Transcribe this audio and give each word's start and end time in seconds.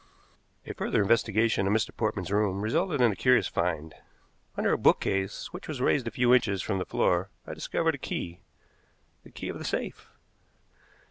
A 0.65 0.73
further 0.73 0.99
investigation 0.99 1.67
of 1.67 1.73
Mr. 1.73 1.95
Portman's 1.95 2.31
room 2.31 2.61
resulted 2.61 3.01
in 3.01 3.11
a 3.11 3.15
curious 3.15 3.47
find. 3.47 3.93
Under 4.57 4.73
a 4.73 4.77
bookcase, 4.79 5.53
which 5.53 5.67
was 5.67 5.79
raised 5.79 6.07
a 6.07 6.09
few 6.09 6.33
inches 6.33 6.63
from 6.63 6.79
the 6.79 6.87
floor, 6.87 7.29
I 7.45 7.53
discovered 7.53 7.93
a 7.93 7.99
key 7.99 8.39
the 9.23 9.29
key 9.29 9.47
of 9.49 9.59
the 9.59 9.63
safe. 9.63 10.09